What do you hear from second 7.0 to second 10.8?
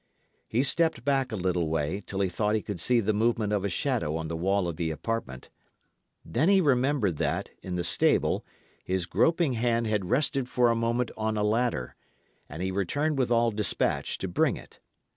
that, in the stable, his groping hand had rested for a